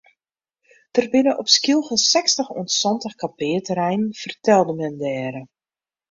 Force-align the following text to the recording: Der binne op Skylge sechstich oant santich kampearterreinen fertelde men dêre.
Der 0.95 1.09
binne 1.11 1.33
op 1.41 1.47
Skylge 1.57 1.95
sechstich 2.11 2.49
oant 2.55 2.73
santich 2.81 3.15
kampearterreinen 3.21 4.09
fertelde 4.21 4.73
men 4.79 4.93
dêre. 5.03 5.41